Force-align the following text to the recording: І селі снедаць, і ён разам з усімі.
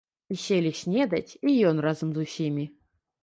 І 0.35 0.37
селі 0.43 0.71
снедаць, 0.79 1.37
і 1.51 1.53
ён 1.71 1.83
разам 1.87 2.09
з 2.15 2.25
усімі. 2.27 2.65